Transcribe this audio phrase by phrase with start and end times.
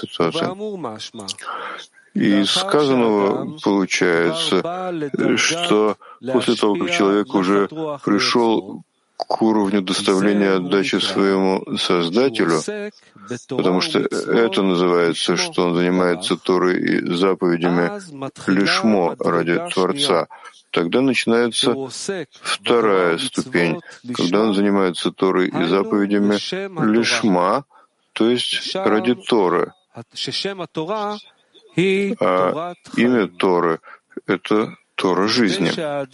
[0.00, 0.54] Цитата.
[2.14, 4.62] из сказанного получается,
[5.36, 5.96] что
[6.32, 7.68] после того, как человек уже
[8.04, 8.82] пришел
[9.16, 12.60] к уровню доставления отдачи своему Создателю,
[13.48, 17.90] потому что это называется, что он занимается Торой и заповедями
[18.46, 20.28] лишмо ради Творца,
[20.70, 21.74] тогда начинается
[22.42, 23.80] вторая ступень,
[24.14, 26.38] когда он занимается Торой и заповедями
[26.84, 27.64] лишма,
[28.12, 29.72] то есть ради Торы.
[32.20, 33.80] А имя Торы—
[34.26, 35.70] это Тора жизни.
[35.78, 36.06] А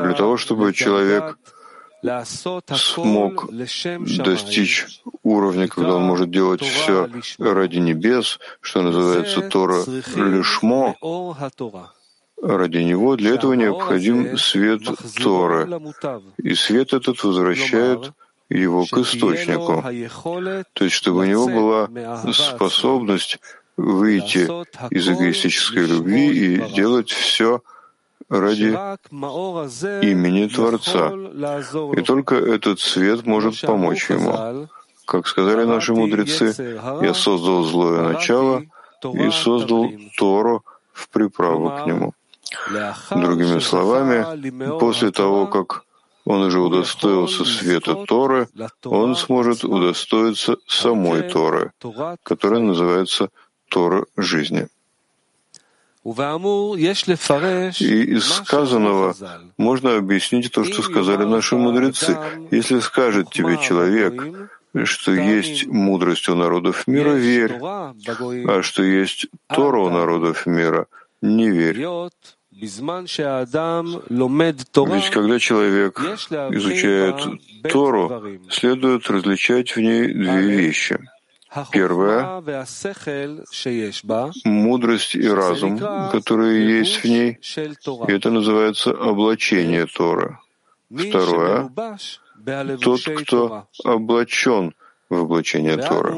[0.00, 1.36] для того, чтобы человек
[2.76, 9.82] смог достичь уровня, когда он может делать все ради небес, что называется Тора
[10.14, 10.94] Лишмо,
[12.40, 14.82] ради него, для этого необходим свет
[15.22, 15.68] Торы.
[16.38, 18.12] И свет этот возвращает
[18.58, 19.82] его к источнику.
[20.72, 23.38] То есть, чтобы у него была способность
[23.76, 24.50] выйти
[24.92, 27.62] из эгоистической любви и делать все
[28.28, 28.70] ради
[30.04, 31.12] имени Творца.
[31.96, 34.68] И только этот свет может помочь ему.
[35.06, 36.54] Как сказали наши мудрецы,
[37.02, 38.62] «Я создал злое начало
[39.02, 42.12] и создал Тору в приправу к нему».
[43.10, 45.84] Другими словами, после того, как
[46.30, 48.48] он уже удостоился света Торы,
[48.84, 51.72] он сможет удостоиться самой Торы,
[52.22, 53.30] которая называется
[53.68, 54.68] Тора жизни.
[57.80, 59.14] И из сказанного
[59.58, 62.16] можно объяснить то, что сказали наши мудрецы.
[62.50, 64.14] Если скажет тебе человек,
[64.84, 70.86] что есть мудрость у народов мира, верь, а что есть Тора у народов мира,
[71.20, 71.84] не верь.
[74.94, 77.16] Ведь когда человек изучает
[77.70, 80.98] Тору, следует различать в ней две вещи—
[81.72, 82.40] Первое—
[84.44, 85.78] мудрость и разум,
[86.12, 87.38] которые есть в ней,
[88.06, 90.38] и это называется облачение Торы.
[90.94, 91.68] Второе—
[92.80, 94.74] тот, кто облачен
[95.08, 96.14] в облачение Торы.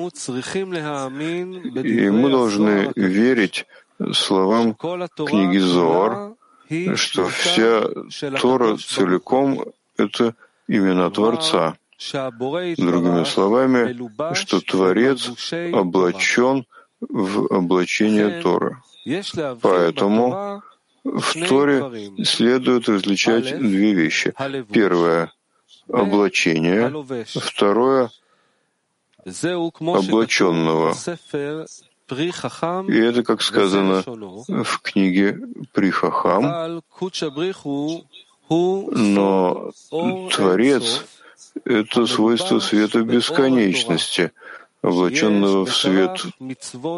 [1.82, 3.66] И мы должны верить
[4.12, 6.34] словам книги Зоар,
[6.96, 7.82] что вся
[8.40, 9.64] Тора целиком—
[9.96, 10.34] это
[10.68, 11.76] имена Творца.
[11.98, 15.30] Другими словами, что Творец
[15.72, 16.66] облачен
[17.00, 18.78] в облачение Торы.
[19.60, 20.62] Поэтому
[21.04, 24.34] в Торе следует различать две вещи.
[24.72, 25.32] Первое—
[25.88, 26.92] облачение,
[27.26, 28.10] второе—
[29.24, 30.94] облаченного.
[32.88, 35.38] И это, как сказано в книге
[35.72, 36.82] Прихахам,
[38.48, 39.70] но
[40.30, 41.04] Творец—
[41.64, 44.32] это свойство света бесконечности,
[44.82, 46.20] облаченного в свет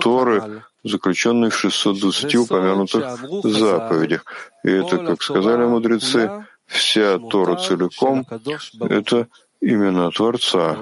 [0.01, 4.25] Торы, заключенный в 620 упомянутых заповедях.
[4.65, 8.27] И это, как сказали мудрецы, вся Тора целиком—
[8.81, 9.29] это
[9.61, 10.77] имена Творца,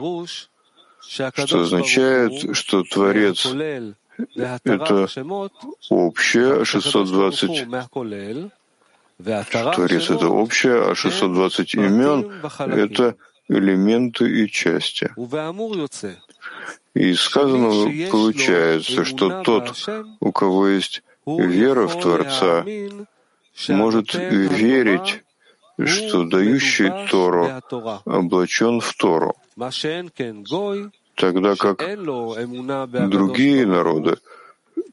[1.00, 3.46] что означает, что Творец—
[4.64, 5.08] это
[5.90, 7.68] общее, 620
[9.74, 13.16] Творец— это общее, а 620 имен— это
[13.48, 15.10] элементы и части.
[16.94, 19.88] И из сказанного получается, что тот,
[20.20, 22.64] у кого есть вера в Творца,
[23.68, 25.22] может верить,
[25.84, 27.50] что дающий Тору
[28.04, 29.34] облачен в Тору,
[31.14, 31.78] тогда как
[33.08, 34.16] другие народы—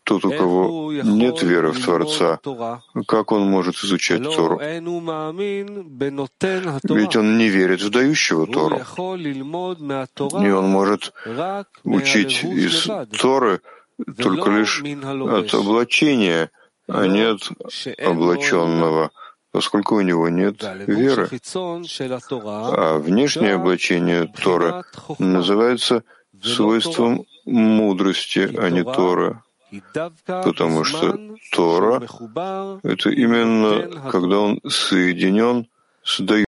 [0.09, 2.39] тот, у кого нет веры в Творца,
[3.07, 4.59] как он может изучать Тору?
[6.99, 8.77] Ведь он не верит в дающего Тору.
[8.77, 11.13] И он может
[11.83, 13.61] учить из Торы
[14.17, 16.49] только лишь от облачения,
[16.87, 17.51] а не от
[17.99, 19.11] облаченного,
[19.51, 21.29] поскольку у него нет веры.
[22.43, 24.83] А внешнее облачение Торы
[25.17, 26.03] называется
[26.41, 29.41] свойством мудрости, а не Торы
[30.25, 31.17] потому что
[31.51, 32.01] Тора—
[32.83, 35.67] это именно когда он соединен
[36.03, 36.45] с дающим.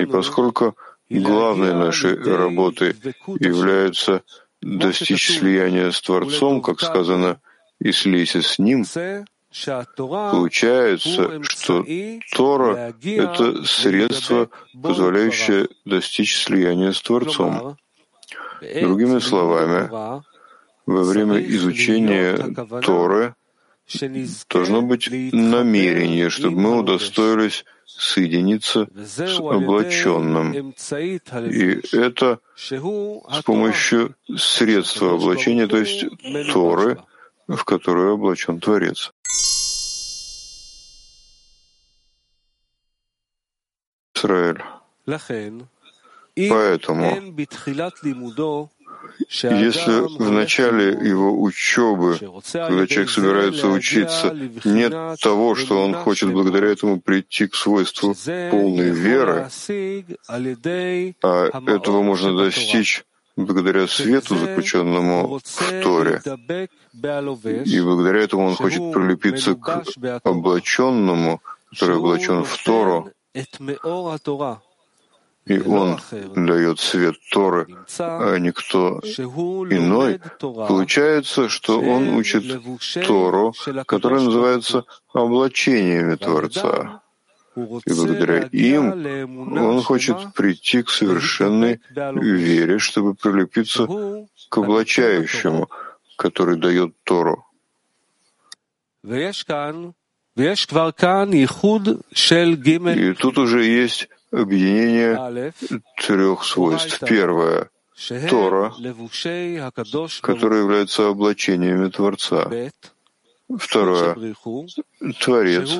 [0.00, 0.76] И поскольку
[1.10, 2.96] главной нашей работой
[3.38, 4.22] является
[4.60, 7.40] достичь слияния с Творцом, как сказано,
[7.80, 8.84] и слейся с Ним,
[10.04, 11.84] Получается, что
[12.36, 14.50] Тора— это средство,
[14.80, 17.78] позволяющее достичь слияния с Творцом.
[18.60, 19.88] Другими словами,
[20.86, 22.36] во время изучения
[22.82, 23.34] Торы
[24.50, 30.52] должно быть намерение, чтобы мы удостоились соединиться с облаченным.
[30.52, 36.04] И это с помощью средства облачения, то есть
[36.52, 37.02] Торы,
[37.48, 39.12] в которую облачен Творец.
[44.14, 44.62] Израиль.
[46.50, 47.34] Поэтому
[49.28, 56.68] если в начале его учебы, когда человек собирается учиться, нет того, что он хочет благодаря
[56.68, 58.14] этому прийти к свойству
[58.50, 59.48] полной веры,
[61.22, 63.04] а этого можно достичь
[63.36, 66.20] благодаря свету, заключенному в Торе,
[67.64, 69.84] и благодаря этому он хочет прилепиться к
[70.24, 71.40] облаченному,
[71.70, 73.10] который облачен в Тору,
[75.48, 75.98] и он
[76.34, 77.66] дает свет Торы,
[77.98, 82.44] а никто иной, получается, что он учит
[83.06, 83.54] Тору,
[83.86, 87.02] которая называется облачениями Творца.
[87.56, 93.86] И благодаря им он хочет прийти к совершенной вере, чтобы прилепиться
[94.48, 95.68] к облачающему,
[96.16, 97.44] который дает Тору.
[102.94, 105.52] И тут уже есть объединение
[105.96, 107.00] трех свойств.
[107.06, 107.70] Первое—
[108.30, 108.72] Тора,
[110.22, 112.48] которая является облачениями Творца.
[113.56, 114.14] Второе—
[115.20, 115.70] Творец,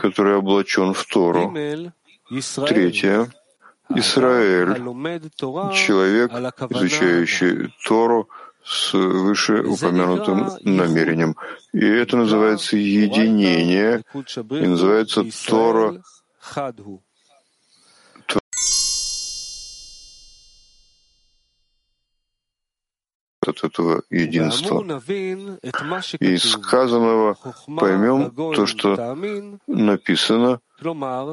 [0.00, 1.52] который облачен в Тору.
[2.66, 3.30] Третье—
[3.94, 4.74] Израиль,
[5.74, 6.32] человек,
[6.70, 8.28] изучающий Тору
[8.64, 11.36] с вышеупомянутым намерением.
[11.72, 16.02] И это называется единение, и называется Тора
[23.50, 24.84] от этого единства.
[26.20, 29.16] И из сказанного поймем то, что
[29.66, 30.60] написано,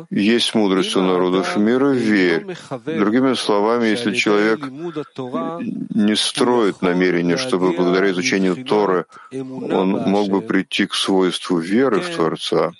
[0.10, 2.46] есть мудрость у народов мира, верь.
[2.86, 10.86] Другими словами, если человек не строит намерение, чтобы благодаря изучению Торы он мог бы прийти
[10.86, 12.72] к свойству веры в Творца,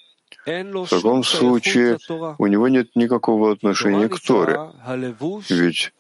[0.48, 1.98] в таком случае
[2.38, 4.72] у него нет никакого отношения к Торе,
[5.50, 5.92] ведь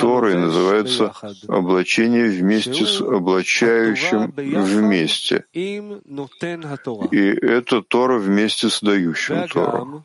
[0.00, 1.12] Торой называется
[1.48, 5.44] облачение вместе с облачающим вместе.
[5.52, 5.82] И
[7.18, 10.04] это Тора вместе с дающим Тору.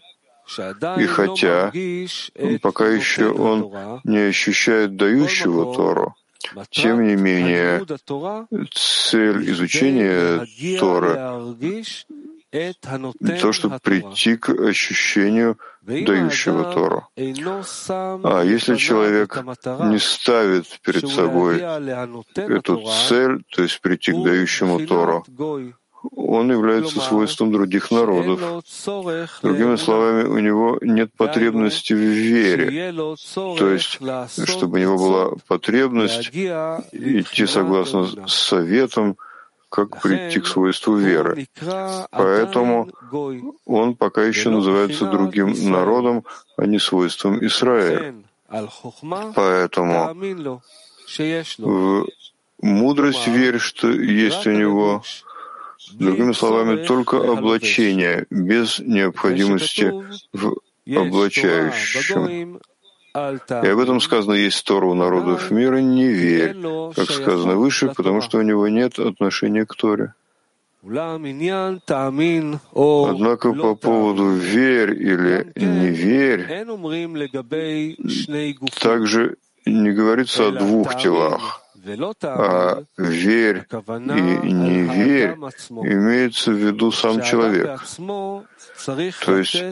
[0.97, 1.71] И хотя
[2.61, 6.15] пока еще он не ощущает дающего Тору,
[6.69, 7.85] тем не менее,
[8.73, 10.45] цель изучения
[10.79, 11.15] Торы
[13.41, 17.07] то, чтобы прийти к ощущению дающего Тору.
[17.15, 19.37] А если человек
[19.85, 21.59] не ставит перед собой
[22.35, 25.25] эту цель, то есть прийти к дающему Тору,
[26.15, 28.39] он является свойством других народов.
[29.41, 32.93] Другими словами, у него нет потребности в вере,
[33.33, 33.99] то есть,
[34.47, 39.17] чтобы у него была потребность идти согласно с советом,
[39.69, 41.47] как прийти к свойству веры.
[42.11, 42.89] Поэтому
[43.65, 46.23] он пока еще называется другим народом,
[46.57, 48.15] а не свойством Израиля.
[49.35, 50.15] Поэтому
[51.57, 52.07] в
[52.61, 55.03] мудрость верь, что есть у него,
[55.93, 59.93] другими словами, только облачение, без необходимости
[60.33, 60.55] в
[60.87, 62.59] облачающем.
[63.15, 66.57] И об этом сказано, есть Тора у народов мира, не верь,
[66.95, 70.13] как сказано выше, потому что у него нет отношения к Торе.
[70.83, 71.83] Однако
[73.53, 76.45] по поводу верь или не верь,
[78.81, 81.64] также не говорится о двух телах
[82.23, 83.65] а верь
[84.45, 87.81] и не верь имеется в виду сам человек.
[89.25, 89.63] То есть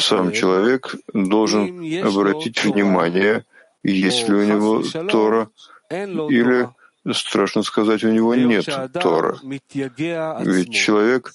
[0.00, 3.44] сам человек должен обратить внимание,
[3.82, 5.48] есть ли у него Тора,
[5.90, 6.68] или,
[7.12, 8.68] страшно сказать, у него нет
[9.00, 9.38] Тора.
[9.42, 11.32] Ведь человек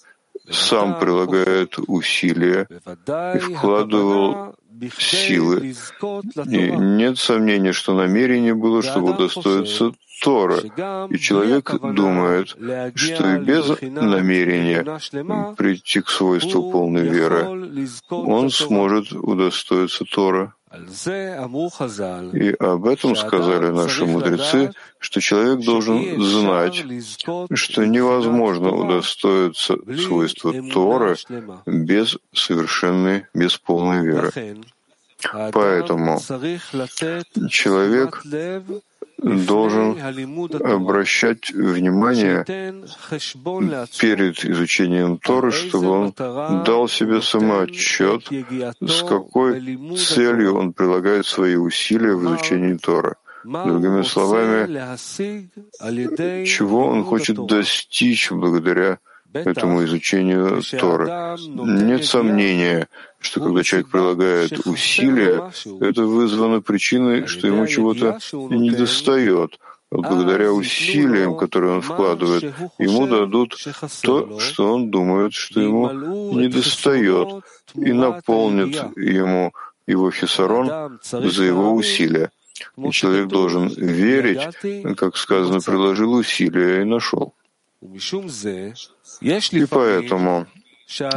[0.50, 4.56] сам прилагает усилия и вкладывал
[4.98, 5.74] силы.
[6.48, 10.60] И нет сомнения, что намерение было, чтобы удостоиться Тора.
[11.10, 12.50] И человек думает,
[12.96, 14.84] что и без намерения
[15.56, 20.56] прийти к свойству полной веры он сможет удостоиться Тора.
[22.34, 26.84] И об этом сказали наши мудрецы, что человек должен знать,
[27.54, 31.16] что невозможно удостоиться свойства Торы
[31.66, 34.32] без совершенной, без полной веры.
[35.52, 36.20] Поэтому
[37.50, 38.24] человек
[39.24, 39.98] должен
[40.62, 42.44] обращать внимание
[44.00, 46.14] перед изучением Торы, чтобы он
[46.66, 48.30] дал себе самоотчет,
[48.82, 53.16] с какой целью он прилагает свои усилия в изучении Торы.
[53.44, 54.96] Другими словами,
[56.46, 59.00] чего он хочет достичь благодаря
[59.34, 61.38] этому изучению Торы.
[61.40, 62.88] Нет сомнения,
[63.20, 69.60] что когда человек прилагает усилия, это вызвано причиной, что ему чего-то не достает.
[69.92, 72.44] Благодаря усилиям, которые он вкладывает,
[72.80, 73.56] ему дадут
[74.02, 77.44] то, что он думает, что ему не достает,
[77.76, 79.54] и наполнит ему
[79.86, 82.32] его хисарон за его усилия.
[82.78, 84.42] И человек должен верить,
[84.96, 87.34] как сказано, приложил усилия и нашел.
[89.22, 90.48] И поэтому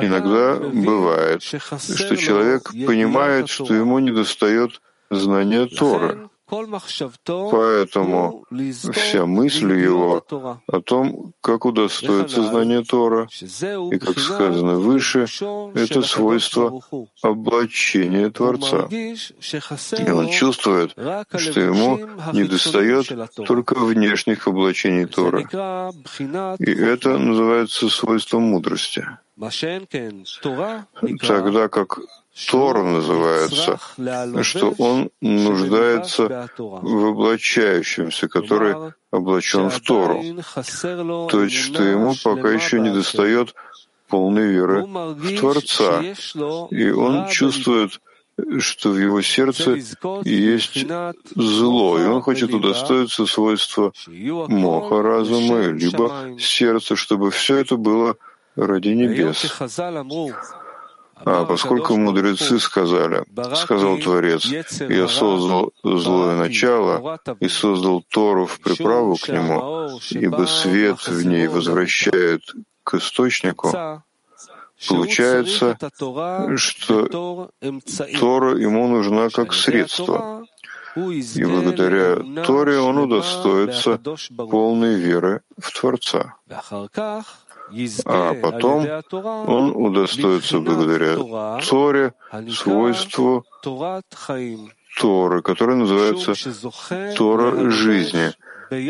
[0.01, 8.45] иногда бывает, что человек понимает, что ему недостает знания Торы, Поэтому
[8.93, 10.25] вся мысль его
[10.69, 13.29] о том, как удостоится знания Тора,
[13.93, 15.27] и, как сказано выше,
[15.75, 16.81] это свойство
[17.23, 18.89] облачения Творца.
[18.89, 21.99] И он чувствует, что ему
[22.33, 23.13] недостает
[23.45, 25.41] только внешних облачений Тора.
[26.61, 29.05] И это называется свойством мудрости.
[31.27, 31.99] Тогда как
[32.51, 33.79] Тора называется,
[34.43, 40.23] что он нуждается в облачающемся, который облачен в Тору.
[41.31, 43.55] То есть, что ему пока еще не достает
[44.09, 46.03] полной веры в Творца.
[46.71, 48.01] И он чувствует,
[48.59, 49.79] что в его сердце
[50.25, 50.87] есть
[51.35, 58.17] зло, и он хочет удостоиться свойства моха разума, либо сердца, чтобы все это было
[58.57, 59.47] ради небес.
[61.25, 64.45] А поскольку мудрецы сказали, сказал Творец,
[64.81, 71.47] я создал злое начало и создал Тору в приправу к нему, ибо свет в ней
[71.49, 72.43] возвращает
[72.85, 74.03] к источнику,
[74.89, 75.79] получается,
[76.57, 77.51] что
[78.19, 80.45] Тора ему нужна как средство,
[80.95, 83.99] и благодаря Торе он удостоится
[84.37, 86.37] полной веры в Творца
[88.05, 91.17] а потом он удостоится благодаря
[91.69, 92.13] Торе
[92.51, 93.45] свойству
[94.97, 96.35] Торы, которое называется
[97.17, 98.33] Тора жизни,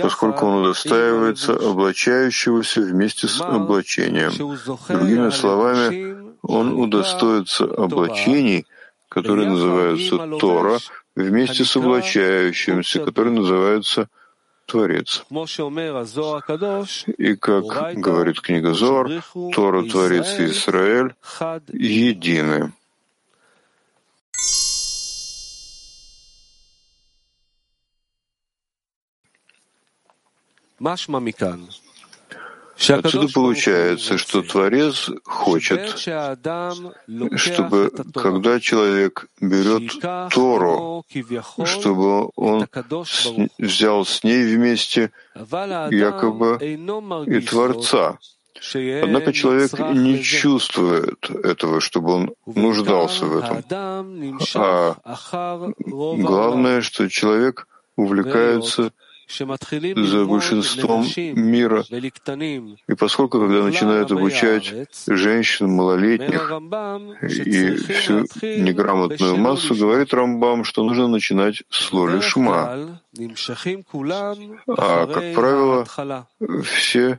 [0.03, 4.33] поскольку он удостаивается облачающегося вместе с облачением.
[4.89, 8.67] Другими словами, он удостоится облачений,
[9.09, 10.79] которые называются Тора,
[11.17, 14.09] вместе с облачающимся, которые называются
[14.67, 15.25] Творец.
[17.19, 19.09] И как говорит книга Зор,
[19.55, 21.15] Тора, Творец и Израиль
[21.73, 22.73] едины.
[32.79, 35.99] Отсюда получается, что Творец хочет,
[37.37, 39.93] чтобы когда человек берет
[40.33, 41.05] Тору,
[41.65, 42.69] чтобы он
[43.59, 46.59] взял с ней вместе якобы
[47.27, 48.19] и Творца.
[49.03, 53.65] Однако человек не чувствует этого, чтобы он нуждался в этом.
[54.55, 54.97] А
[55.79, 57.67] главное, что человек
[57.97, 58.93] увлекается
[59.29, 61.85] за большинством мира.
[62.89, 66.51] И поскольку, когда начинают обучать женщин малолетних
[67.23, 73.01] и всю неграмотную массу, говорит Рамбам, что нужно начинать с Лоли Шма.
[74.69, 75.87] А, как правило,
[76.65, 77.19] все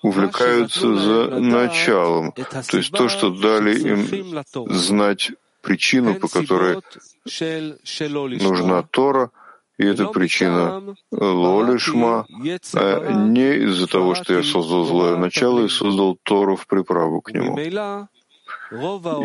[0.00, 6.80] увлекаются за началом, то есть то, что дали им знать причину, по которой
[8.40, 9.30] нужна Тора—
[9.78, 12.26] и это причина лолишма,
[12.74, 17.32] а не из-за того, что я создал злое начало и создал Тору в приправу к
[17.32, 17.56] нему.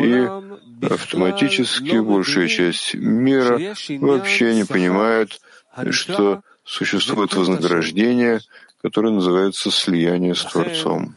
[0.00, 3.60] И автоматически большая часть мира
[3.98, 5.40] вообще не понимает,
[5.90, 8.40] что существует вознаграждение,
[8.80, 11.16] которое называется слияние с Творцом.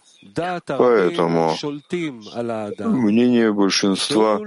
[0.67, 1.55] Поэтому
[2.79, 4.39] мнение большинства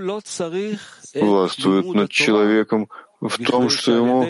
[1.14, 2.88] властвует над человеком,
[3.20, 4.24] в том, что ему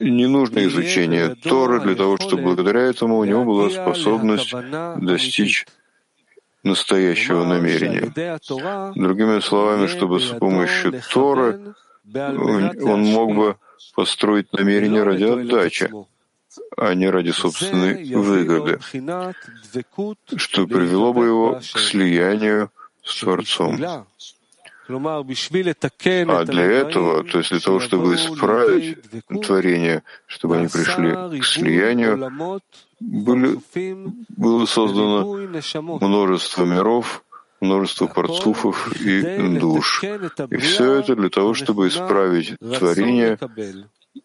[0.00, 4.54] не нужно изучение Торы для того, чтобы благодаря этому у него была способность
[4.96, 5.66] достичь
[6.62, 8.12] настоящего намерения.
[8.94, 11.74] Другими словами, чтобы с помощью Торы
[12.14, 13.56] он мог бы
[13.94, 15.90] построить намерение ради отдачи,
[16.76, 18.78] а не ради собственной выгоды,
[20.36, 22.70] что привело бы его к слиянию
[23.02, 23.78] с Творцом.
[24.88, 28.98] А для этого, то есть для того, чтобы исправить
[29.42, 32.30] творение, чтобы они пришли к слиянию,
[33.00, 33.58] были,
[34.28, 35.38] было создано
[36.00, 37.24] множество миров,
[37.60, 40.02] множество парцуфов и душ.
[40.50, 43.38] И все это для того, чтобы исправить творение,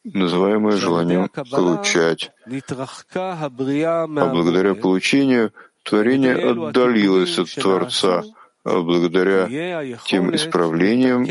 [0.04, 2.32] называемое желанием получать.
[3.26, 8.24] А благодаря получению творение отдалилось от Творца,
[8.64, 9.48] благодаря
[10.06, 11.26] тем исправлениям,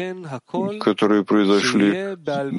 [0.80, 2.16] которые произошли,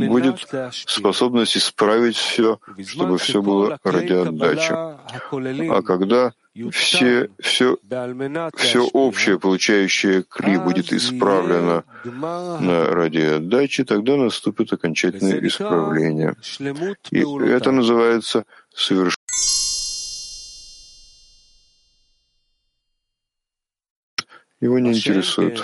[0.08, 4.72] будет способность исправить все, чтобы все было ради отдачи.
[4.72, 6.34] А когда
[6.72, 7.78] все, все,
[8.56, 16.36] все общее, получающее кли, будет исправлено ради отдачи, тогда наступит окончательное исправление.
[17.12, 19.16] И это называется совершенно
[24.62, 25.64] его не интересует.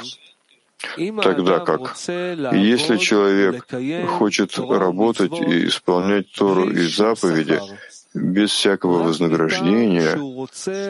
[1.24, 1.96] Тогда как?
[2.08, 3.66] Если человек
[4.10, 7.60] хочет работать и исполнять Тору и заповеди
[8.14, 10.18] без всякого вознаграждения,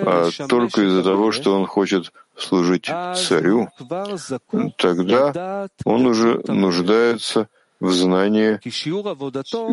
[0.05, 3.69] а только из-за того, что он хочет служить царю,
[4.77, 7.47] тогда он уже нуждается
[7.79, 8.59] в знании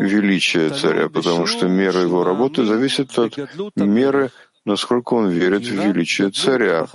[0.01, 3.37] величия царя, потому что мера его работы зависит от
[3.75, 4.31] меры
[4.65, 6.87] насколько он верит в величие царя.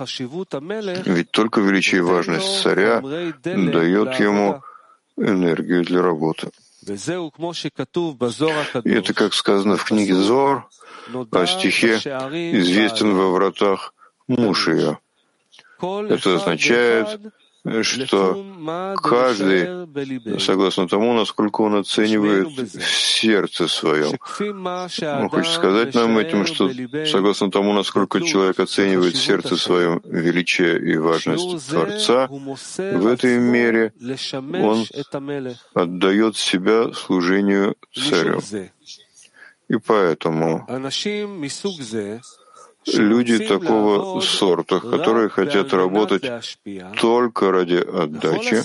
[1.05, 4.61] Ведь только величие и важность царя дает ему
[5.17, 6.49] энергию для работы.
[8.83, 10.67] И это, как сказано в книге Зор,
[11.31, 13.93] о стихе «Известен во вратах
[14.27, 14.97] муж ее».
[15.81, 17.19] Это означает,
[17.81, 24.17] что каждый, согласно тому, насколько он оценивает в сердце своем.
[25.19, 26.69] Он хочет сказать нам этим, что
[27.05, 33.93] согласно тому, насколько человек оценивает в сердце своем величие и важность Творца, в этой мере
[34.53, 34.85] он
[35.73, 38.41] отдает себя служению царю.
[39.67, 40.65] И поэтому
[42.93, 46.23] люди такого сорта, которые хотят работать
[46.99, 48.63] только ради отдачи,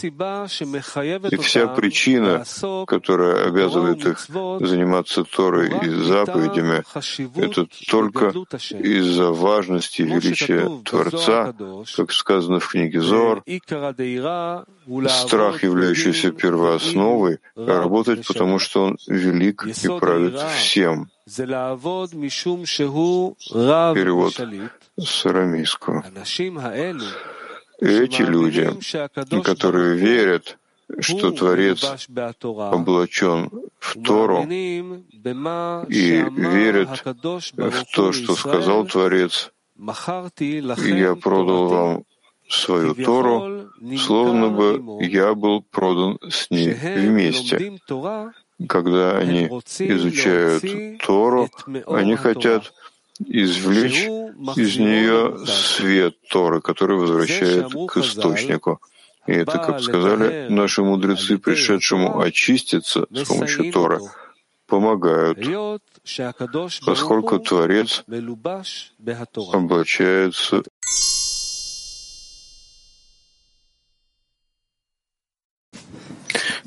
[1.31, 2.45] и вся причина,
[2.87, 6.83] которая обязывает их заниматься Торой и заповедями,
[7.37, 8.33] это только
[8.71, 11.55] из-за важности и величия Творца,
[11.97, 13.43] как сказано в книге Зор,
[15.09, 21.09] страх, являющийся первоосновой, работать, потому что он велик и правит всем.
[23.95, 24.35] Перевод
[24.99, 26.05] с арамейского.
[27.81, 28.71] Эти люди,
[29.43, 30.59] которые верят,
[31.01, 31.83] что Творец
[32.71, 34.83] облачен в Тору и
[36.31, 36.89] верят
[37.57, 42.05] в то, что сказал Творец, я продал вам
[42.51, 47.81] свою Тору, словно бы я был продан с ней вместе
[48.69, 50.65] когда они изучают
[51.03, 51.51] Тору,
[51.87, 52.73] они хотят
[53.21, 54.05] извлечь
[54.57, 58.81] из нее свет Торы, который возвращает к источнику.
[59.27, 64.01] И это, как сказали наши мудрецы, пришедшему очиститься с помощью Торы,
[64.67, 65.39] помогают,
[66.85, 68.05] поскольку Творец
[69.53, 70.63] облачается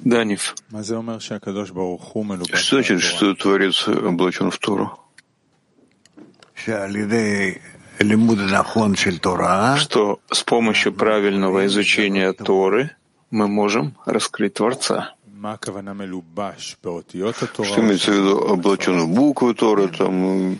[0.07, 0.55] Данив.
[2.55, 4.97] Что значит, что Творец облачен в Тору?
[9.77, 12.91] Что с помощью правильного изучения Торы
[13.31, 15.13] мы можем раскрыть Творца.
[17.63, 18.37] Что имеется в виду?
[18.39, 19.89] Облачен в буквы Торы?
[19.89, 20.59] Там...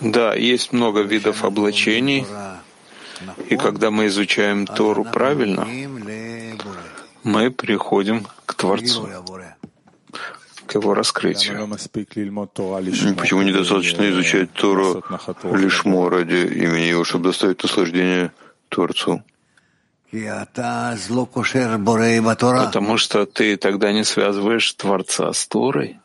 [0.00, 2.24] Да, есть много видов облачений,
[3.48, 5.66] и когда мы изучаем Тору правильно,
[7.22, 9.08] мы приходим к Творцу,
[10.66, 11.68] к его раскрытию.
[13.16, 15.02] Почему недостаточно изучать Тору
[15.44, 18.32] лишь ради имени его, чтобы доставить наслаждение
[18.68, 19.22] Творцу?
[22.64, 25.98] Потому что ты тогда не связываешь Творца с Торой.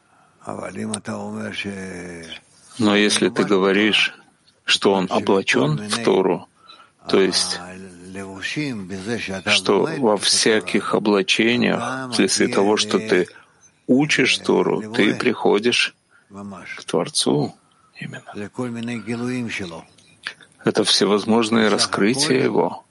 [2.79, 4.13] Но если ты говоришь,
[4.65, 6.47] что он облачен в Тору,
[7.09, 7.59] то есть,
[9.47, 13.27] что во всяких облачениях, вследствие того, что ты
[13.87, 15.95] учишь Тору, ты приходишь
[16.29, 17.55] к Творцу
[17.99, 18.49] именно.
[20.65, 22.85] Это всевозможные раскрытия Его,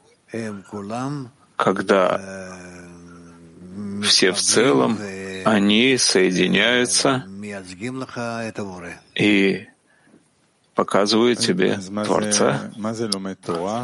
[1.56, 2.20] когда
[4.02, 4.98] все в целом,
[5.44, 7.24] они соединяются
[9.14, 9.66] и
[10.74, 12.70] показывают тебе Творца.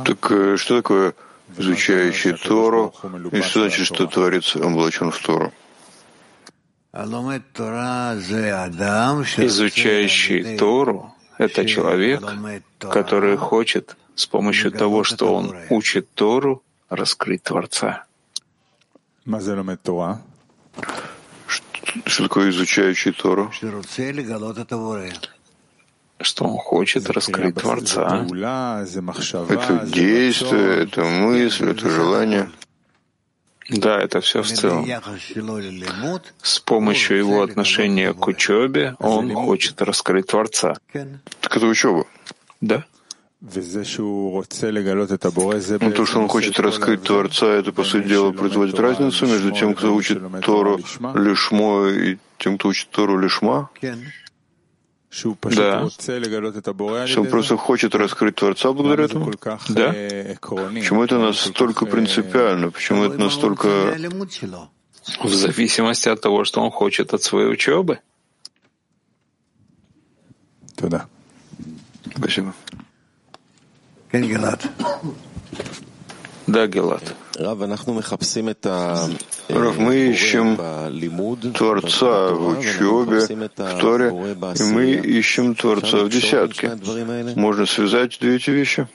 [0.04, 1.14] Так э, что такое
[1.56, 2.94] изучающий Тору,
[3.32, 5.52] и что значит, что Творец облачен в Тору?
[9.46, 12.22] Изучающий Тору— это человек,
[12.78, 18.04] который хочет с помощью того, что он учит Тору, раскрыть Творца.
[21.46, 21.64] Что,
[22.06, 23.52] что такое изучающий Тору?
[26.20, 28.26] Что он хочет раскрыть Творца.
[29.48, 32.50] Это действие, это мысль, это желание.
[33.70, 34.86] Да, это все в целом.
[36.42, 40.74] С помощью его отношения к учебе он хочет раскрыть Творца.
[41.40, 42.06] Так это учеба.
[42.60, 42.84] Да.
[43.40, 43.52] Ну,
[45.92, 49.94] то, что он хочет раскрыть Творца, это, по сути дела, производит разницу между тем, кто
[49.94, 50.80] учит Тору
[51.14, 53.70] лишмо, и тем, кто учит Тору лишма?
[55.10, 55.88] Да.
[57.06, 59.32] Что он просто хочет раскрыть Творца благодаря этому?
[59.68, 59.92] Да.
[59.92, 62.70] Почему это настолько принципиально?
[62.70, 63.96] Почему это настолько...
[65.22, 68.00] В зависимости от того, что он хочет от своей учебы.
[70.76, 71.06] Туда.
[72.14, 72.52] Спасибо.
[76.46, 77.14] Да, Гелат.
[79.48, 80.56] Рав, мы ищем
[81.54, 83.20] Творца в учебе,
[83.56, 86.78] в Торе, и мы ищем Творца в десятке.
[87.34, 88.86] Можно связать две эти вещи?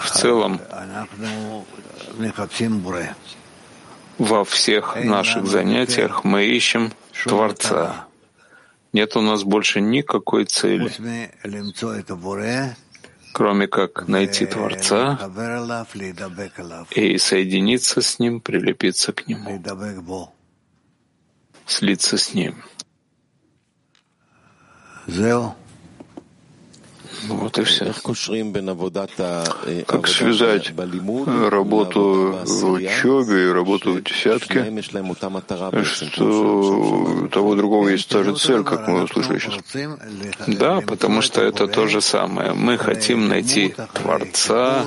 [0.00, 0.60] В целом,
[4.18, 6.92] во всех наших занятиях мы ищем
[7.24, 8.09] Творца.
[8.92, 10.90] Нет у нас больше никакой цели,
[13.32, 15.18] кроме как найти Творца
[16.90, 19.62] и соединиться с Ним, прилепиться к Нему,
[21.66, 22.62] слиться с Ним.
[27.28, 27.92] Вот и все.
[29.86, 30.72] Как связать
[31.50, 34.82] работу в учебе и работу в десятке,
[35.92, 36.24] что
[37.24, 39.54] у того другого есть та же цель, как мы услышали сейчас.
[40.46, 42.52] Да, потому что это то же самое.
[42.52, 44.84] Мы хотим найти Творца,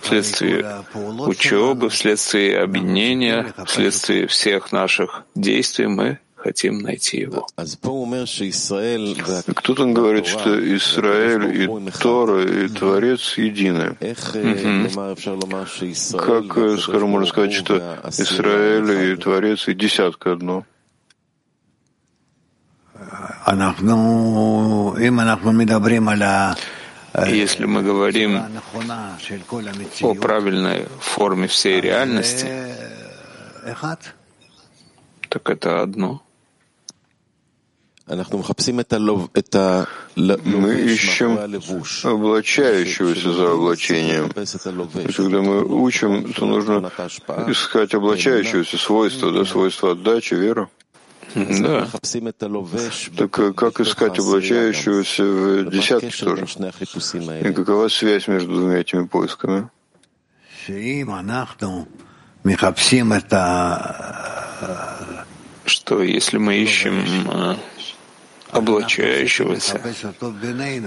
[0.00, 7.46] вследствие учебы, вследствие объединения, вследствие всех наших действий мы хотим найти его.
[9.54, 13.96] Кто-то говорит, что Израиль и Тора, и Творец едины.
[16.18, 16.44] Как,
[16.80, 17.74] скажем, можно сказать, что
[18.08, 20.64] Израиль и Творец и десятка одно?
[27.26, 28.40] Если мы говорим
[30.00, 32.46] о правильной форме всей реальности,
[35.28, 36.22] так это одно.
[40.44, 41.38] Мы ищем
[42.04, 44.26] облачающегося за облачением.
[45.08, 46.90] И когда мы учим, то нужно
[47.48, 50.68] искать облачающегося свойства, да, свойства отдачи, веру.
[51.34, 51.88] Да.
[53.16, 56.46] Так э, как искать облачающегося в десятке тоже?
[57.40, 59.68] И какова связь между двумя этими поисками?
[65.64, 67.54] Что если мы ищем э,
[68.52, 69.80] облачающегося.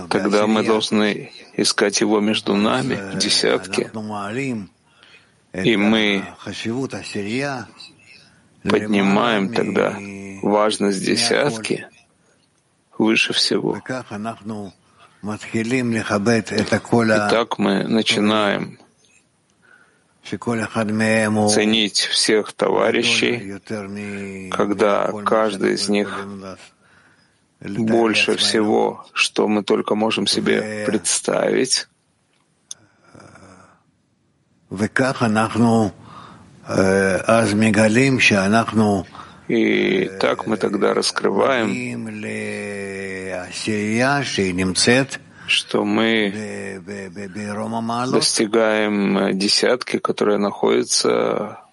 [0.09, 3.91] Тогда мы должны искать его между нами в десятке.
[5.53, 6.23] И мы
[8.63, 9.97] поднимаем тогда
[10.41, 11.87] важность десятки
[12.97, 13.77] выше всего.
[13.77, 13.81] И
[17.29, 18.79] так мы начинаем
[21.49, 23.59] ценить всех товарищей,
[24.51, 26.27] когда каждый из них
[27.67, 31.87] больше всего, что мы только можем себе представить.
[39.47, 41.69] И так мы тогда раскрываем,
[45.47, 46.81] что мы
[48.11, 51.64] достигаем десятки, которая находится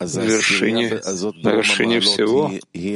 [0.00, 1.00] на вершине,
[1.42, 2.50] на вершине всего.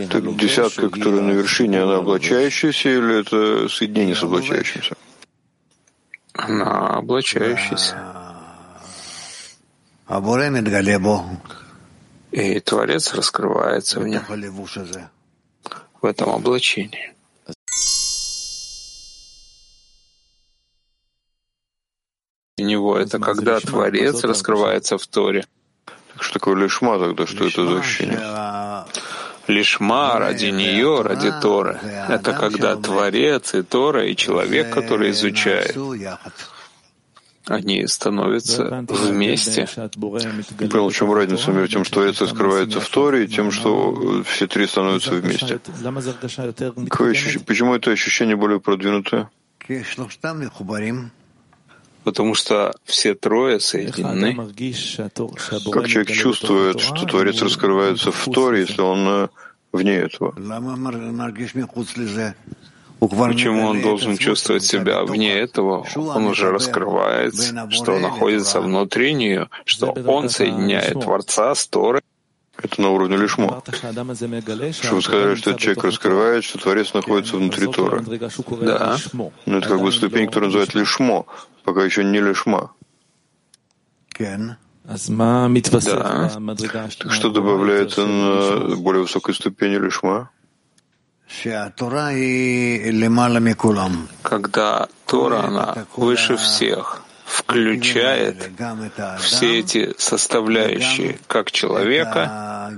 [0.08, 4.94] Так десятка, которая на вершине, она облачающаяся или это соединение с облачающимся?
[6.34, 7.96] Она облачающаяся.
[12.30, 14.22] И Творец раскрывается в нем,
[16.00, 17.12] в этом облачении.
[22.58, 25.44] У него это когда Творец раскрывается в Торе.
[26.20, 27.26] Что такое лишма тогда?
[27.26, 28.18] Что это за ощущение?
[29.48, 31.78] Лишма ради нее, ради Торы.
[32.08, 35.76] Это когда Творец и Тора, и человек, который изучает,
[37.46, 39.68] они становятся вместе.
[40.60, 44.22] Не понял, в чем разница между тем, что Творец скрывается в Торе, и тем, что
[44.24, 45.58] все три становятся вместе.
[47.46, 49.28] Почему это ощущение более продвинутое?
[52.04, 54.34] Потому что все трое соединены.
[54.34, 59.28] Как человек чувствует, что Творец раскрывается в Торе, если он э,
[59.72, 60.34] вне этого?
[63.08, 65.84] Почему он должен чувствовать себя вне этого?
[65.96, 72.02] Он уже раскрывается, что находится внутри нее, что он соединяет Творца с Торой.
[72.62, 73.62] Это на уровне лишмо.
[74.72, 78.04] Что вы сказали, что человек раскрывает, что Творец находится внутри Тора.
[78.62, 78.96] Да.
[79.46, 81.26] Но это как бы ступень, которую называют лишмо,
[81.64, 82.72] пока еще не лишма.
[84.18, 84.56] Да.
[87.08, 90.30] Что добавляется на более высокой ступени лишма?
[94.22, 97.01] Когда Тора, она выше всех,
[97.32, 98.50] включает
[99.18, 102.70] все эти составляющие как человека,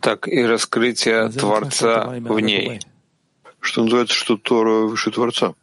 [0.00, 2.80] так и раскрытие Творца в ней.
[3.60, 5.54] Что называется, что Тора выше Творца?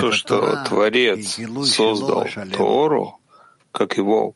[0.00, 3.20] То, что Творец создал Тору,
[3.70, 4.34] как его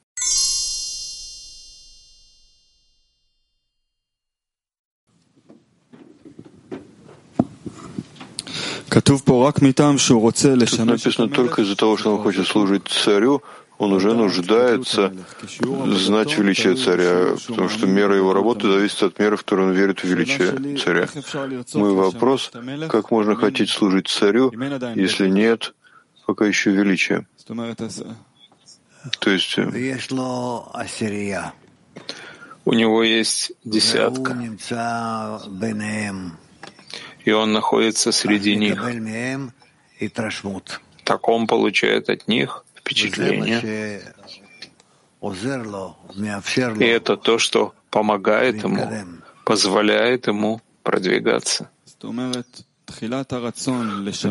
[10.86, 13.42] Тут написано только из-за того, что он хочет служить царю,
[13.78, 15.12] он уже нуждается
[15.86, 20.00] знать величие царя, потому что мера его работы зависит от меры, в которой он верит
[20.00, 21.08] в величие царя.
[21.74, 22.50] Мой вопрос,
[22.88, 24.52] как можно хотеть служить царю,
[24.94, 25.74] если нет
[26.26, 27.26] пока еще величия?
[29.18, 29.98] То есть э,
[32.66, 34.36] у него есть десятка
[37.24, 38.80] и он находится среди них.
[41.04, 44.02] Так он получает от них впечатление.
[46.80, 48.88] И это то, что помогает ему,
[49.44, 51.70] позволяет ему продвигаться.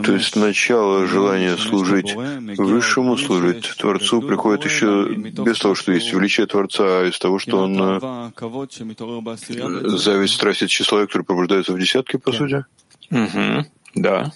[0.04, 6.48] То есть начало желания служить Высшему, служить Творцу приходит еще без того, что есть величие
[6.48, 8.00] Творца, а из того, что он э,
[9.98, 12.66] зависть, страсть и тщеславие, которые пробуждаются в десятке, по сути?
[13.12, 14.32] Угу, да.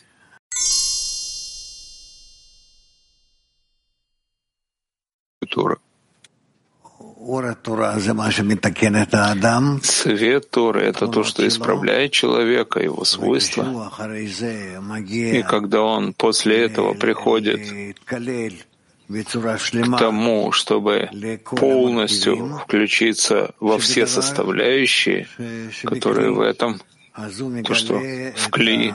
[5.50, 5.78] Тора.
[9.84, 13.92] Свет Торы— это то, что исправляет человека, его свойства.
[15.08, 21.10] И когда он после этого приходит к тому, чтобы
[21.46, 25.28] полностью включиться во все составляющие,
[25.86, 26.82] которые в этом,
[27.64, 28.00] то, что
[28.36, 28.94] в Кли,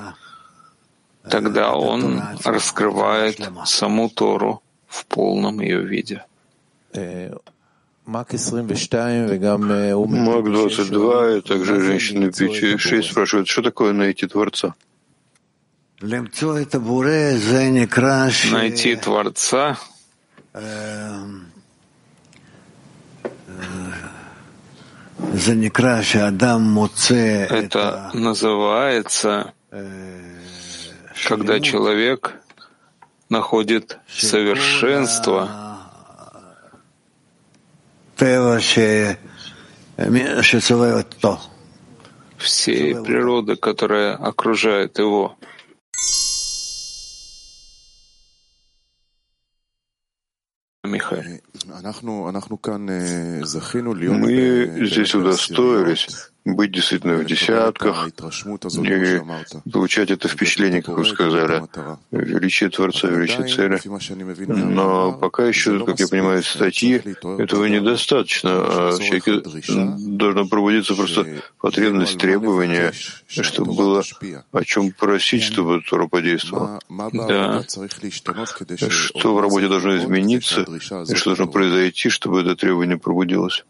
[1.31, 6.25] тогда он раскрывает саму Тору в полном ее виде.
[10.07, 14.75] Мак 22 и также женщины 6 спрашивают, что такое найти Творца?
[18.51, 19.79] Найти Творца?
[27.51, 29.53] это называется,
[31.29, 32.37] когда человек
[33.29, 35.68] находит совершенство
[42.39, 45.37] всей природы, которая окружает его.
[50.85, 51.41] Михаил.
[54.19, 61.63] Мы здесь удостоились быть действительно в десятках и получать это впечатление, как вы сказали,
[62.11, 63.81] величие Творца, величие цели.
[64.47, 67.03] Но пока еще, как я понимаю, статьи
[67.39, 68.51] этого недостаточно.
[68.51, 69.43] А человеке
[69.99, 71.27] должна пробудиться просто
[71.61, 72.93] потребность, требования,
[73.27, 74.03] чтобы было
[74.53, 76.81] о чем просить, чтобы Тора подействовала.
[76.89, 77.65] Да.
[78.89, 80.79] Что в работе должно измениться, и
[81.15, 83.65] что должно произойти, чтобы это требование пробудилось.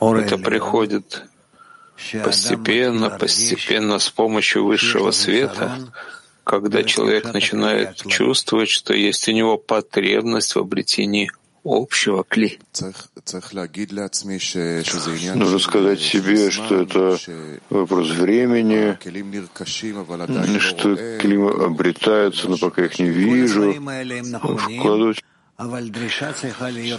[0.00, 1.22] Это приходит
[2.22, 5.92] постепенно, постепенно с помощью высшего света,
[6.44, 11.30] когда человек начинает чувствовать, что есть у него потребность в обретении
[11.64, 12.60] общего кли.
[15.34, 17.18] Нужно сказать себе, что это
[17.70, 18.96] вопрос времени,
[20.60, 25.24] что клима обретаются, но пока их не вижу, вкладывать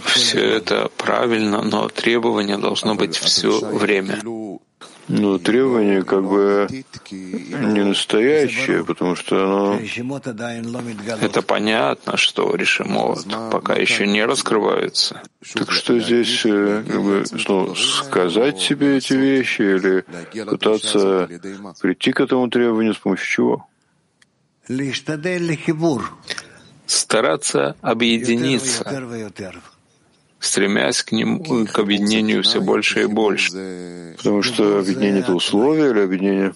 [0.04, 4.18] все это правильно, но требование должно быть все время.
[5.08, 6.66] Но требование как бы
[7.10, 9.80] не настоящее, потому что оно...
[11.22, 15.22] Это понятно, что решимот пока еще не раскрывается.
[15.54, 20.04] Так что здесь э, как бы, ну, сказать себе эти вещи или
[20.44, 21.26] пытаться
[21.80, 23.66] прийти к этому требованию с помощью чего?
[26.88, 28.82] Стараться объединиться
[30.40, 34.14] стремясь к ним, к объединению все больше и больше.
[34.16, 36.54] Потому что объединение— это условие или объединение?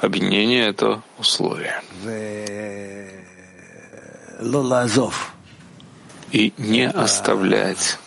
[0.00, 1.82] Объединение— это условие.
[6.32, 7.98] И не оставлять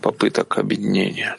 [0.00, 1.36] попыток объединения.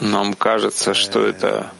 [0.00, 1.72] Нам кажется, что это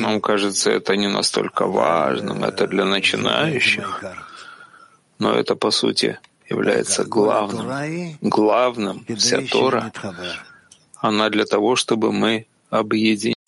[0.00, 4.02] Нам кажется, это не настолько важным, это для начинающих,
[5.18, 7.66] но это, по сути, является главным.
[8.22, 9.92] Главным вся Тора,
[10.96, 13.39] она для того, чтобы мы объединились.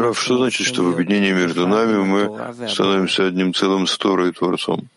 [0.00, 4.32] Рав, что значит, что в объединении между нами мы становимся одним целым с Торой и
[4.32, 4.88] Творцом?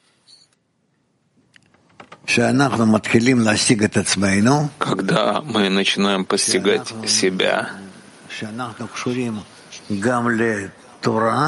[4.78, 7.72] Когда мы начинаем постигать себя,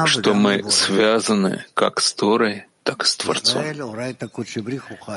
[0.06, 3.62] что мы связаны как с Торой, так и с Творцом.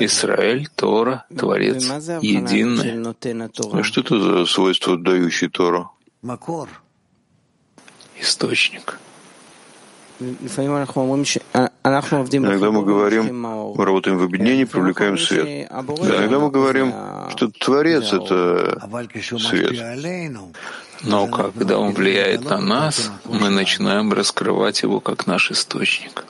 [0.00, 1.84] Израиль, Тора, Творец,
[2.22, 3.14] единый.
[3.72, 5.90] А что это за свойство, дающий Тору?
[8.18, 8.98] Источник.
[10.18, 10.90] Иногда
[12.70, 15.68] мы говорим, мы работаем в объединении, привлекаем свет.
[15.70, 16.92] Иногда мы говорим,
[17.30, 18.80] что Творец— это
[19.38, 19.72] свет.
[21.02, 26.24] Но когда он влияет на нас, мы начинаем раскрывать его как наш источник.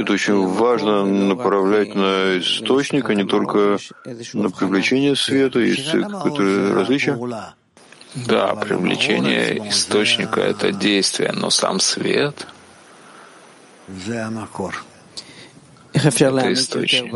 [0.00, 3.78] Это очень важно направлять на источник, а не только
[4.34, 5.60] на привлечение света.
[5.60, 7.18] Есть какое-то различие?
[8.26, 12.46] Да, привлечение источника— это действие, но сам свет—
[15.92, 17.12] это источник.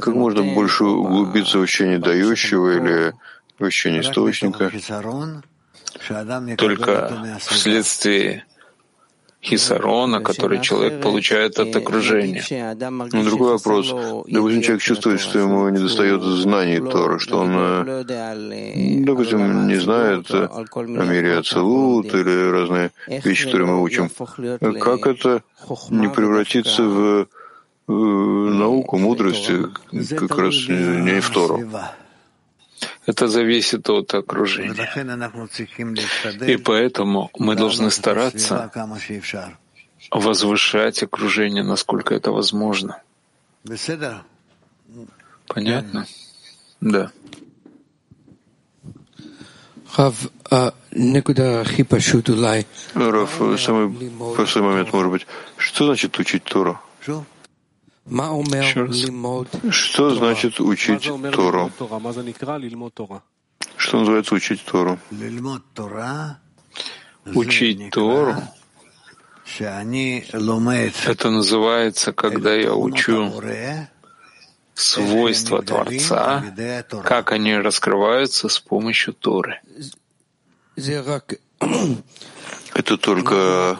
[0.00, 3.12] Как можно больше углубиться в ощущение дающего или
[3.58, 4.70] в ощущение источника?
[6.56, 8.44] Только вследствие
[9.42, 12.44] хисарона, который человек получает от окружения.
[13.12, 13.88] Но другой вопрос.
[14.26, 18.04] Допустим, человек чувствует, что ему не достает знаний Тора, что он, э,
[19.04, 24.10] допустим, не знает о мире Ацелут или разные вещи, которые мы учим.
[24.80, 25.42] Как это
[25.90, 27.26] не превратиться в
[27.88, 29.50] науку, мудрость,
[30.10, 31.60] как раз не в Тору?
[33.04, 34.88] Это зависит от окружения.
[36.46, 38.70] И поэтому мы должны стараться
[40.10, 43.02] возвышать окружение, насколько это возможно.
[45.46, 46.06] Понятно?
[46.80, 47.10] Да.
[52.94, 55.26] Раф, самый простой момент, может быть.
[55.56, 56.78] Что значит учить Тору?
[58.62, 58.96] Еще раз.
[59.70, 61.70] Что значит учить Тору?
[63.76, 64.98] Что называется учить Тору?
[67.26, 68.34] Учить Тору—
[71.06, 73.30] это называется, когда я учу
[74.74, 76.42] свойства Творца,
[77.04, 79.60] как они раскрываются с помощью Торы.
[82.74, 83.76] Это только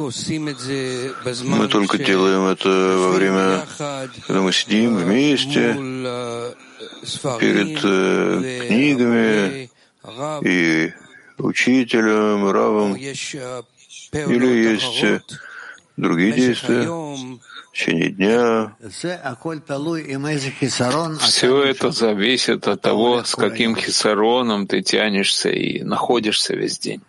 [1.44, 3.66] мы только делаем это во время,
[4.26, 5.74] когда мы сидим вместе
[7.40, 9.70] перед э, книгами
[10.44, 10.92] и
[11.38, 15.04] учителем, равом, или есть
[15.96, 18.76] другие действия в течение дня.
[21.18, 27.00] Все это зависит от того, с каким хисароном ты тянешься и находишься весь день.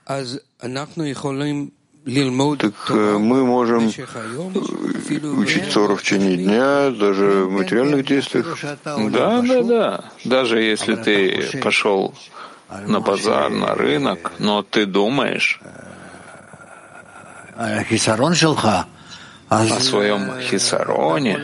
[2.60, 8.58] Так э, мы можем учить Тору в течение дня, даже в материальных действиях.
[8.84, 10.04] Да, да, да.
[10.26, 12.14] Даже если ты пошел
[12.88, 15.60] на базар, на рынок, но ты думаешь
[19.50, 21.40] о своем хисароне,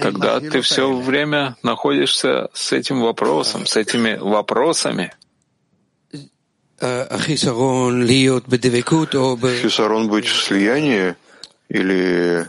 [0.00, 5.14] когда ты все время находишься с этим вопросом, с этими вопросами.
[9.62, 11.14] Хисарон быть в слиянии
[11.68, 12.46] или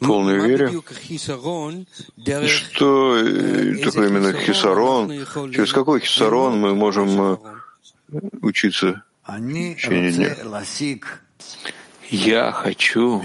[0.00, 0.68] полной вере.
[2.48, 3.16] Что
[3.84, 5.10] такое именно хисарон?
[5.52, 7.38] Через какой хисарон мы можем
[8.40, 9.40] учиться в
[9.76, 10.36] течение дня?
[12.10, 13.22] Я хочу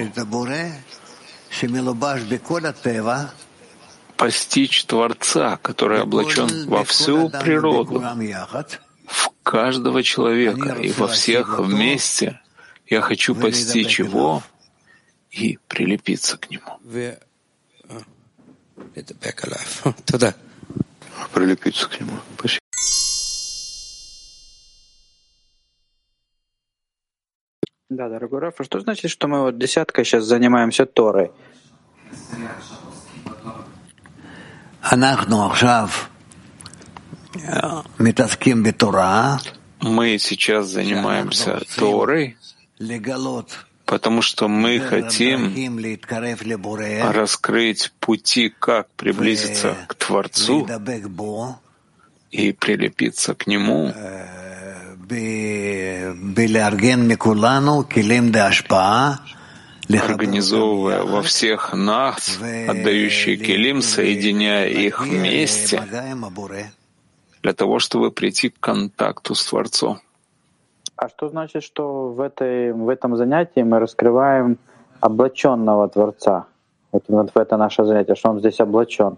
[4.20, 8.04] постичь Творца, который облачен во всю природу,
[9.08, 12.40] в каждого человека и во всех вместе.
[12.86, 14.44] Я хочу постичь его
[15.32, 16.80] и прилепиться к нему.
[21.34, 22.20] Прилепиться к нему.
[22.38, 22.60] Спасибо.
[27.90, 31.32] Да, дорогой Раф, а что значит, что мы вот десяткой сейчас занимаемся Торой?
[39.82, 42.38] Мы сейчас занимаемся Торой,
[43.86, 45.54] потому что мы хотим
[47.12, 50.68] раскрыть пути, как приблизиться к Творцу
[52.32, 53.94] и прилепиться к Нему,
[59.98, 65.84] организовывая во всех нас отдающие келим, соединяя их вместе,
[67.42, 70.00] для того, чтобы прийти к контакту с Творцом.
[70.96, 74.58] А что значит, что в, этой, в этом занятии мы раскрываем
[75.00, 76.46] облаченного Творца?
[76.92, 79.18] Вот, вот это наше занятие, что он здесь облачен.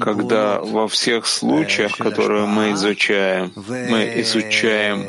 [0.00, 5.06] когда во всех случаях, которые мы изучаем, мы изучаем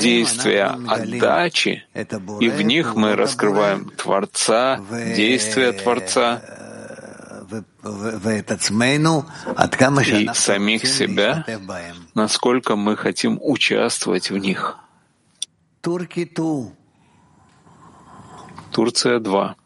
[0.00, 1.84] действия отдачи,
[2.40, 4.80] и в них мы раскрываем Творца,
[5.16, 6.42] действия Творца,
[10.10, 11.44] и самих себя,
[12.14, 14.76] насколько мы хотим участвовать в них.
[18.78, 19.56] Турция 2.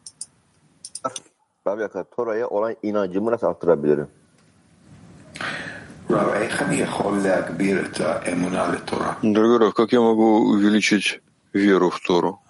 [9.23, 11.21] Дорогой Раф, как я могу увеличить
[11.53, 12.41] веру в Тору?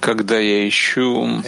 [0.00, 1.42] Когда я ищу,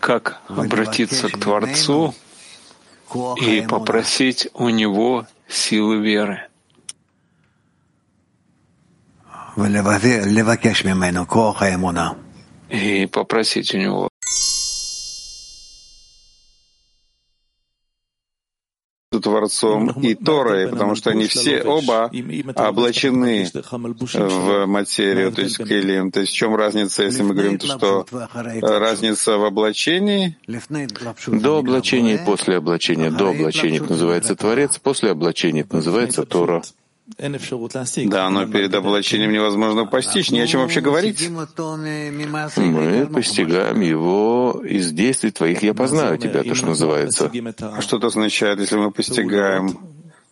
[0.00, 2.16] как обратиться к Творцу
[3.36, 6.48] и попросить у Него силы веры.
[12.70, 14.11] И попросить у Него
[19.22, 22.10] Творцом и Торой, потому что они все оба
[22.56, 26.10] облачены в материю, то есть Келим.
[26.10, 28.06] То есть в чем разница, если мы говорим, что
[28.60, 30.36] разница в облачении?
[31.26, 33.10] До облачения и после облачения.
[33.10, 36.62] До облачения это называется Творец, после облачения это называется Тора.
[38.08, 41.28] Да, но перед облачением невозможно постичь, не о чем вообще говорить.
[42.56, 45.62] Мы постигаем его из действий твоих.
[45.62, 47.30] Я познаю тебя, то, что называется.
[47.60, 49.78] А что это означает, если мы постигаем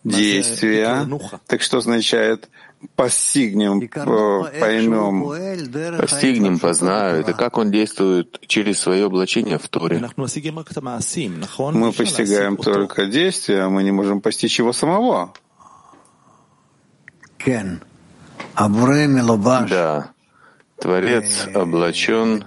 [0.03, 1.07] действия?
[1.47, 2.49] Так что означает
[2.95, 3.87] постигнем,
[4.59, 5.97] поймем?
[5.97, 7.21] Постигнем, познаю.
[7.21, 10.03] Это как он действует через свое облачение в Торе.
[11.73, 15.33] Мы постигаем только действия, а мы не можем постичь его самого.
[19.69, 20.09] Да,
[20.79, 22.43] Творец облачен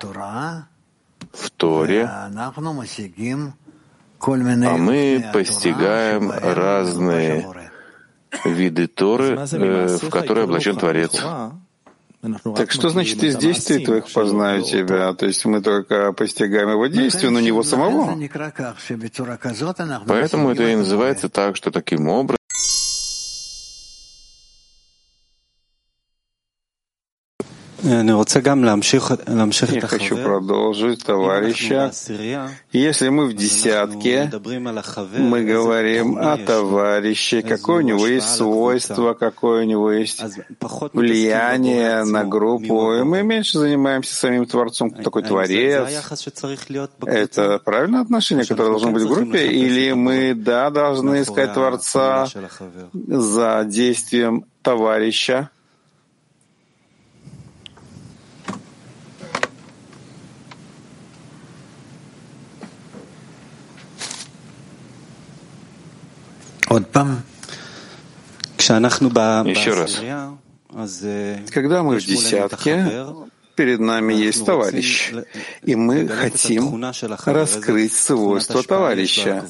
[1.32, 2.08] в Торе,
[4.70, 7.46] а мы постигаем разные
[8.44, 11.20] виды Торы, э, в которые облачен Творец.
[12.56, 15.12] Так что значит из действий твоих познаю тебя?
[15.12, 18.14] То есть мы только постигаем его действия, но не его самого.
[20.06, 22.38] Поэтому это и называется так, что таким образом
[27.84, 31.92] Я хочу продолжить, товарища.
[32.72, 34.30] Если мы в десятке,
[35.18, 40.24] мы говорим о товарище, какое у него есть свойство, какое у него есть
[40.94, 45.88] влияние на группу, и мы меньше занимаемся самим Творцом, кто такой Творец.
[47.04, 52.26] Это правильное отношение, которое должно быть в группе, или мы, да, должны искать Творца
[52.92, 55.50] за действием товарища?
[69.48, 70.00] Еще раз.
[71.52, 73.06] Когда мы в десятке,
[73.54, 75.12] перед нами есть товарищ,
[75.62, 76.84] и мы хотим
[77.24, 79.44] раскрыть свойства товарища.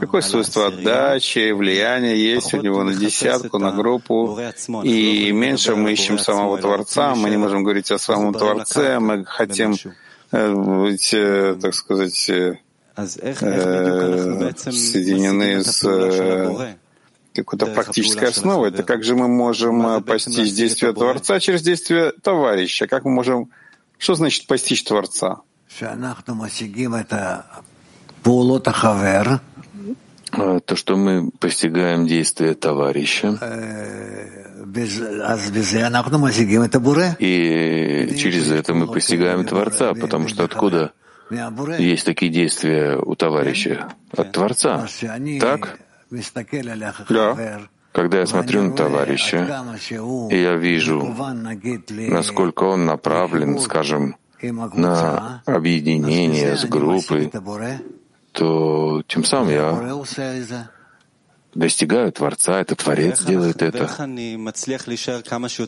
[0.00, 4.38] Какое свойство отдачи, влияния есть у него на десятку, на группу,
[4.82, 9.76] и меньше мы ищем самого Творца, мы не можем говорить о самом Творце, мы хотим
[10.32, 12.58] э, быть, э, так сказать, э,
[14.72, 15.80] соединены с
[17.34, 18.70] какой-то практической основой.
[18.70, 22.86] Это как же мы можем постичь действие Творца через действие товарища?
[22.86, 23.50] Как мы можем...
[23.98, 25.40] Что значит постичь Творца?
[30.32, 33.38] То, что мы постигаем действие товарища,
[37.18, 40.92] и через это мы постигаем Творца, потому что откуда
[41.78, 43.88] есть такие действия у товарища?
[44.16, 44.86] От Творца.
[45.40, 45.78] Так?
[47.08, 47.60] Да.
[47.92, 49.64] Когда я смотрю на товарища,
[50.30, 51.14] и я вижу,
[51.88, 57.32] насколько он направлен, скажем, на объединение с группой,
[58.32, 60.04] то тем самым я
[61.56, 63.86] достигаю Творца, это Творец делает это.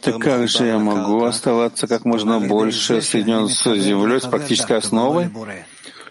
[0.01, 5.31] Так как же я могу оставаться как можно больше соединен с землей, с практической основой?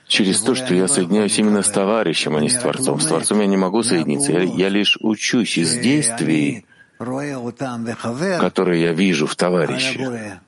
[0.07, 2.99] через то, что я соединяюсь именно с товарищем, а не с Творцом.
[2.99, 4.31] С Творцом я не могу соединиться.
[4.31, 6.65] Я, я лишь учусь из действий,
[6.97, 10.39] которые я вижу в товарище,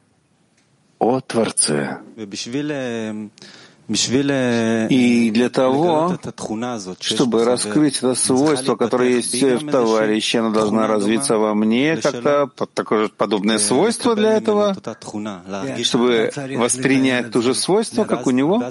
[0.98, 2.00] о Творце.
[3.90, 6.18] И для того,
[7.00, 13.06] чтобы раскрыть это свойство, которое есть в товарище, оно должно развиться во мне, как-то такое
[13.06, 14.78] же подобное свойство для этого,
[15.84, 18.64] чтобы воспринять то же свойство, как у него.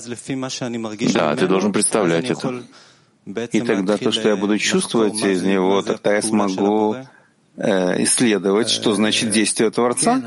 [1.14, 2.62] Да, ты должен представлять это.
[3.52, 6.96] И тогда то, что я буду чувствовать из него, тогда я смогу
[7.56, 10.22] э, исследовать, что значит действие Творца.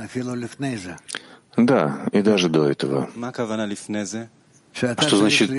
[1.58, 3.10] Да, и даже до этого.
[4.74, 5.52] Что значит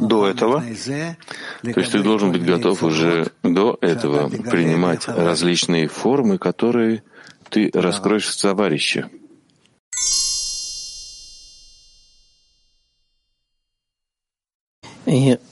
[0.00, 0.60] до этого?
[0.60, 7.02] То есть ты должен быть готов уже до этого принимать различные формы, которые
[7.50, 9.08] ты раскроешь в товарище.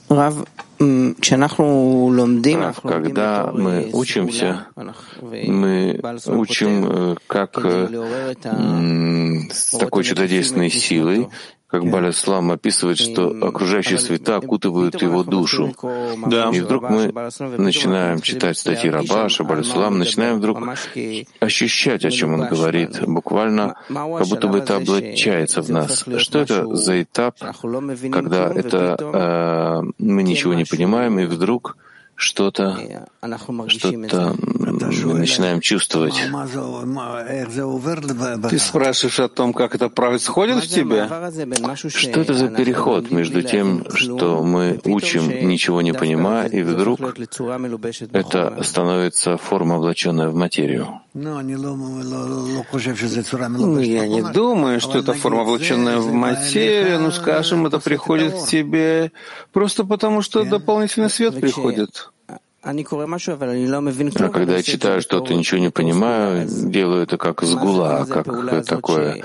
[0.09, 0.45] Рав,
[2.83, 4.67] когда мы учимся,
[5.19, 11.29] мы учим как с такой чудодейственной силой,
[11.67, 15.73] как Баляслам описывает, что окружающие света окутывают его душу.
[16.27, 16.49] Да.
[16.53, 17.11] И вдруг мы
[17.57, 20.59] начинаем читать статьи Рабаша, Баляслам, начинаем вдруг
[21.39, 26.05] ощущать, о чем он говорит, буквально, как будто бы это облачается в нас.
[26.17, 27.37] Что это за этап,
[28.11, 31.77] когда это э, мы ничего не понимаем, и вдруг
[32.15, 33.07] что-то,
[33.67, 34.35] что-то
[34.71, 36.15] мы начинаем чувствовать.
[38.49, 41.07] Ты спрашиваешь о том, как это происходит в тебе?
[41.89, 46.99] Что это за переход между тем, что мы учим, ничего не понимая, и вдруг
[48.11, 51.01] это становится форма, облаченная в материю?
[51.13, 51.39] Ну,
[53.79, 59.11] я не думаю, что это форма, облаченная в материю, ну, скажем, это приходит к тебе
[59.51, 62.11] просто потому, что дополнительный свет приходит.
[62.67, 68.25] А когда я читаю что-то, ничего не понимаю, делаю это как сгула, как
[68.65, 69.23] такое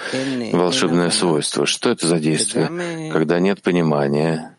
[0.52, 1.66] волшебное свойство.
[1.66, 3.10] Что это за действие?
[3.12, 4.54] Когда нет понимания.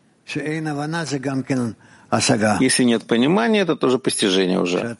[2.60, 4.96] Если нет понимания, это тоже постижение уже.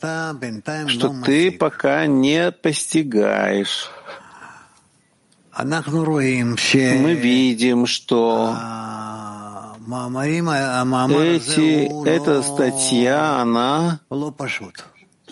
[0.87, 3.91] Что ты пока не постигаешь.
[5.57, 8.57] Мы видим, что
[11.13, 14.01] эти, эта статья, она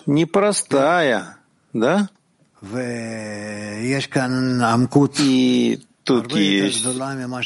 [0.05, 1.37] непростая,
[1.73, 2.09] да?
[5.19, 6.85] И тут есть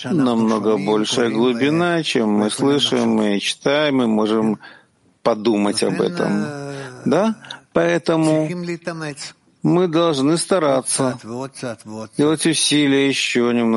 [0.04, 4.60] намного большая глубина, чем мы слышим мы читаем, мы можем
[5.24, 6.46] подумать об этом.
[7.06, 7.36] Да?
[7.74, 8.48] Поэтому
[9.64, 11.18] Мы должны стараться,
[12.18, 13.76] делать усилия еще немного.